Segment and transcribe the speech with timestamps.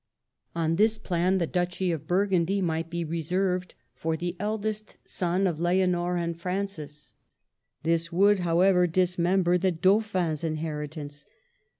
[0.55, 5.59] On this plan the Duchy of Burgundy might be reserved for the eldest son of
[5.59, 7.13] Leonor and Francis.
[7.83, 11.27] This would, however, dismember the Dauphin's inheritance.